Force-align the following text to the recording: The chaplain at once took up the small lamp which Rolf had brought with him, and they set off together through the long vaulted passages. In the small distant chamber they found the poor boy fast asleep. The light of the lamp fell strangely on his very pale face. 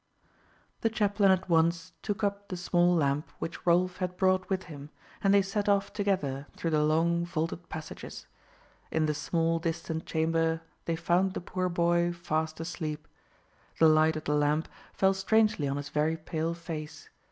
The 0.79 0.89
chaplain 0.89 1.29
at 1.29 1.47
once 1.47 1.93
took 2.01 2.23
up 2.23 2.47
the 2.49 2.57
small 2.57 2.95
lamp 2.95 3.29
which 3.37 3.67
Rolf 3.67 3.97
had 3.97 4.17
brought 4.17 4.49
with 4.49 4.63
him, 4.63 4.89
and 5.23 5.31
they 5.31 5.43
set 5.43 5.69
off 5.69 5.93
together 5.93 6.47
through 6.57 6.71
the 6.71 6.83
long 6.83 7.23
vaulted 7.23 7.69
passages. 7.69 8.25
In 8.89 9.05
the 9.05 9.13
small 9.13 9.59
distant 9.59 10.07
chamber 10.07 10.61
they 10.85 10.95
found 10.95 11.35
the 11.35 11.39
poor 11.41 11.69
boy 11.69 12.13
fast 12.13 12.59
asleep. 12.59 13.07
The 13.77 13.89
light 13.89 14.15
of 14.15 14.23
the 14.23 14.33
lamp 14.33 14.67
fell 14.91 15.13
strangely 15.13 15.67
on 15.67 15.77
his 15.77 15.89
very 15.89 16.17
pale 16.17 16.55
face. 16.55 17.07